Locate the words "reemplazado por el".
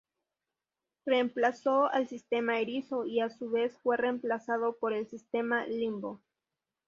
3.97-5.07